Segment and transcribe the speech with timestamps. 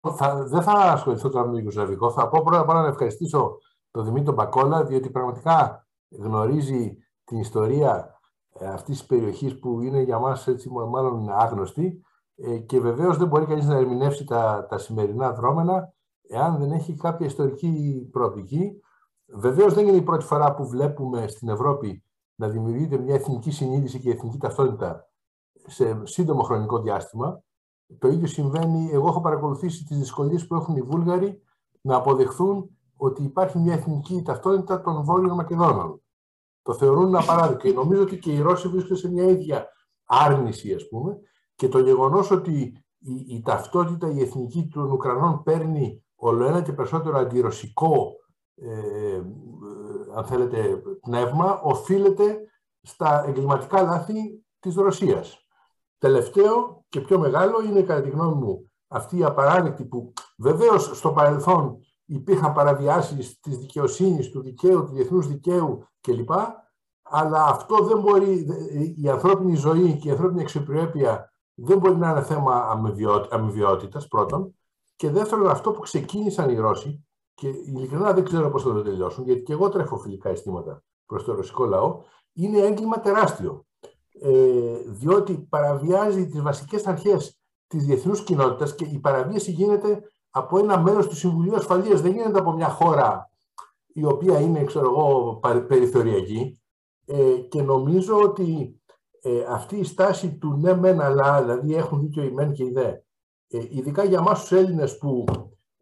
[0.00, 2.10] θα, δεν θα ασχοληθώ τώρα με το Ιουγκοσλαβικό.
[2.10, 3.58] Θα πω πρώτα απ' όλα να ευχαριστήσω
[3.90, 8.20] τον Δημήτρη Μπακόλα, διότι πραγματικά γνωρίζει την ιστορία
[8.52, 10.38] ε, αυτής της περιοχής που είναι για μα
[10.88, 12.04] μάλλον άγνωστη.
[12.36, 15.92] Ε, και βεβαίως δεν μπορεί κανείς να ερμηνεύσει τα, τα σημερινά δρόμενα
[16.28, 18.80] εάν δεν έχει κάποια ιστορική προοπτική.
[19.26, 22.04] Βεβαίως δεν είναι η πρώτη φορά που βλέπουμε στην Ευρώπη
[22.34, 25.10] να δημιουργείται μια εθνική συνείδηση και εθνική ταυτότητα
[25.66, 27.42] σε σύντομο χρονικό διάστημα.
[27.98, 31.42] Το ίδιο συμβαίνει, εγώ έχω παρακολουθήσει τις δυσκολίες που έχουν οι Βούλγαροι
[31.80, 36.02] να αποδεχθούν ότι υπάρχει μια εθνική ταυτότητα των Βόρειων Μακεδόνων.
[36.62, 39.68] Το θεωρούν απαράδεκτο και νομίζω ότι και οι Ρώσοι βρίσκονται σε μια ίδια
[40.04, 41.18] άρνηση, ας πούμε,
[41.54, 46.72] και το γεγονός ότι η, η ταυτότητα, η εθνική των Ουκρανών παίρνει όλο ένα και
[46.72, 48.12] περισσότερο αντιρωσικό,
[48.54, 49.22] ε, ε,
[50.14, 52.38] αν θέλετε, πνεύμα, οφείλεται
[52.82, 55.46] στα εγκληματικά λάθη της Ρωσίας.
[56.00, 61.12] Τελευταίο και πιο μεγάλο είναι, κατά τη γνώμη μου, αυτή η απαράδεκτη που βεβαίως στο
[61.12, 66.30] παρελθόν υπήρχαν παραβιάσεις της δικαιοσύνης, του δικαίου, του διεθνούς δικαίου κλπ.
[67.02, 68.46] Αλλά αυτό δεν μπορεί,
[68.96, 72.80] η ανθρώπινη ζωή και η ανθρώπινη εξωπρέπεια δεν μπορεί να είναι θέμα
[73.30, 74.54] αμοιβαιότητας πρώτον.
[74.96, 79.24] Και δεύτερον, αυτό που ξεκίνησαν οι Ρώσοι, και ειλικρινά δεν ξέρω πώς θα το τελειώσουν,
[79.24, 82.00] γιατί και εγώ τρέφω φιλικά αισθήματα προς το ρωσικό λαό,
[82.32, 83.64] είναι έγκλημα τεράστιο.
[84.22, 90.78] Ε, διότι παραβιάζει τις βασικές αρχές της διεθνούς κοινότητας και η παραβίαση γίνεται από ένα
[90.78, 93.30] μέλος του Συμβουλίου Ασφαλείας, δεν γίνεται από μια χώρα
[93.92, 96.60] η οποία είναι, ξέρω εγώ, περιθωριακή.
[97.06, 98.80] Ε, και νομίζω ότι
[99.22, 102.70] ε, αυτή η στάση του ναι μεν αλλά, δηλαδή έχουν δίκιο οι μεν και οι
[102.70, 102.88] δε,
[103.48, 105.24] ε, ειδικά για εμάς τους Έλληνες που,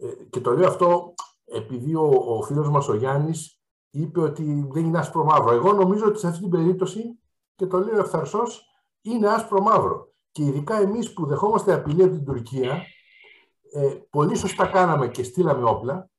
[0.00, 3.60] ε, και το λέω αυτό επειδή ο, ο φίλος μας ο Γιάννης
[3.90, 5.52] είπε ότι δεν είναι άσπρο μαύρο.
[5.52, 7.18] Εγώ νομίζω ότι σε αυτή την περίπτωση,
[7.60, 8.64] και το λέω ευθαρσώς,
[9.02, 10.12] είναι άσπρο μαύρο.
[10.30, 12.82] Και ειδικά εμείς που δεχόμαστε απειλή από την Τουρκία,
[13.72, 16.10] ε, πολύ σωστά κάναμε και στείλαμε όπλα,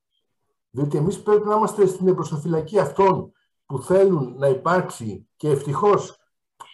[0.69, 3.31] διότι εμείς πρέπει να είμαστε στην εμπροστοφυλακή αυτών
[3.65, 6.17] που θέλουν να υπάρξει και ευτυχώς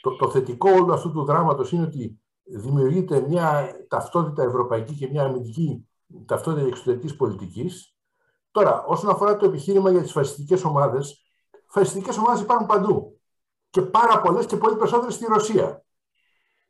[0.02, 5.24] το, το θετικό όλου αυτού του δράματος είναι ότι δημιουργείται μια ταυτότητα ευρωπαϊκή και μια
[5.24, 5.88] αμυντική
[6.26, 7.96] ταυτότητα εξωτερικής πολιτικής.
[8.52, 11.24] Τώρα, όσον αφορά το επιχείρημα για τις φασιστικές ομάδες,
[11.68, 13.17] φασιστικές ομάδες υπάρχουν παντού.
[13.70, 15.84] Και πάρα πολλές και πολύ περισσότερες στη Ρωσία.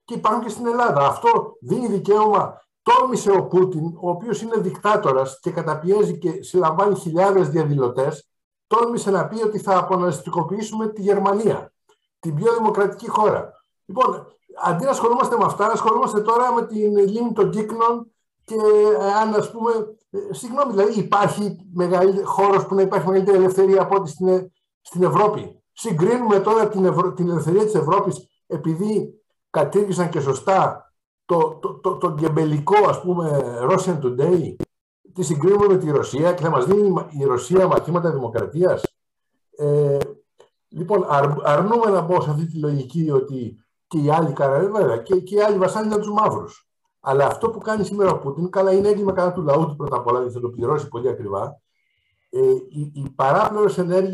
[0.05, 1.07] Και υπάρχουν και στην Ελλάδα.
[1.07, 7.49] Αυτό δίνει δικαίωμα τόλμησε ο Πούτιν, ο οποίος είναι δικτάτορας και καταπιέζει και συλλαμβάνει χιλιάδες
[7.49, 8.29] διαδηλωτές,
[8.67, 11.73] τόλμησε να πει ότι θα αποναστικοποιήσουμε τη Γερμανία,
[12.19, 13.53] την πιο δημοκρατική χώρα.
[13.85, 14.27] Λοιπόν,
[14.63, 18.11] αντί να ασχολούμαστε με αυτά, ασχολούμαστε τώρα με την λίμνη των κύκνων
[18.43, 18.55] και
[18.99, 19.71] ε, αν ας πούμε,
[20.09, 21.57] ε, συγγνώμη, δηλαδή υπάρχει
[22.23, 25.56] χώρος που να υπάρχει μεγαλύτερη ελευθερία από ό,τι στην, στην Ευρώπη.
[25.79, 27.13] Συγκρίνουμε τώρα την, Ευρω...
[27.13, 30.91] την ελευθερία της Ευρώπης επειδή κατήργησαν και σωστά
[31.25, 34.55] το, το, το, το γκεμπελικό, ας πούμε, Russian Today,
[35.13, 38.83] τη συγκρίνουμε με τη Ρωσία και θα μας δίνει η Ρωσία μαθήματα δημοκρατίας.
[39.57, 39.97] Ε,
[40.67, 41.05] λοιπόν,
[41.43, 43.57] αρνούμε να μπω σε αυτή τη λογική ότι
[43.87, 46.67] και οι άλλοι βέβαια, και, και οι άλλοι βασάνοι είναι τους μαύρους.
[46.99, 49.95] Αλλά αυτό που κάνει σήμερα ο Πούτιν, καλά είναι έγκλημα κατά του λαού του πρώτα
[49.95, 51.61] απ' όλα, θα το πληρώσει πολύ ακριβά.
[52.29, 52.39] Ε,
[52.69, 54.11] οι, οι παράπλευρες ε,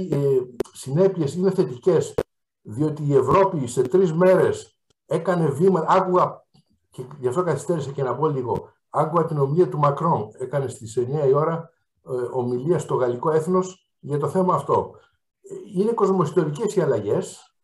[0.73, 2.13] συνέπειες είναι θετικές,
[2.61, 6.43] διότι η Ευρώπη σε τρεις μέρες έκανε βήμα, άκουγα
[6.89, 8.71] και γι' αυτό καθυστέρησα και να πω λίγο.
[8.89, 11.69] Άκουγα την ομιλία του Μακρόν, έκανε στις 9 η ώρα
[12.05, 14.95] ε, ομιλία στο γαλλικό έθνος για το θέμα αυτό.
[15.41, 17.55] Ε, είναι κοσμοϊστορικές οι αλλαγές.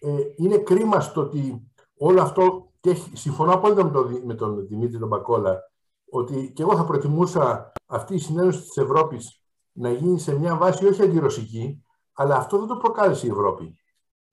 [0.00, 4.98] Ε, είναι κρίμα στο ότι όλο αυτό, και συμφωνώ απόλυτα με τον, με τον Δημήτρη
[4.98, 5.70] τον Μπακόλα,
[6.10, 9.42] ότι και εγώ θα προτιμούσα αυτή η συνένωση της Ευρώπης
[9.78, 13.78] να γίνει σε μια βάση όχι αντιρωσική, αλλά αυτό δεν το προκάλεσε η Ευρώπη.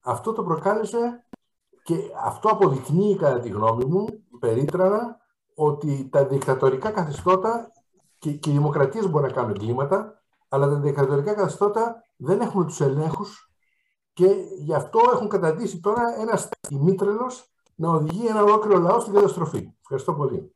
[0.02, 1.26] Αυτό το προκάλεσε
[1.84, 4.06] και αυτό αποδεικνύει, κατά τη γνώμη μου,
[4.40, 5.18] περίτρανα,
[5.56, 7.72] ότι τα δικτατορικά καθεστώτα
[8.20, 12.82] και, και οι δημοκρατίες μπορεί να κάνουν εγκλήματα, αλλά τα δικτατορικά καθεστώτα δεν έχουν τους
[12.82, 13.50] ελέγχους
[14.14, 14.26] και
[14.58, 19.74] γι' αυτό έχουν καταντήσει τώρα ένας ημίτρελος να οδηγεί ένα ολόκληρο λαό στην καταστροφή.
[19.82, 20.54] Ευχαριστώ πολύ.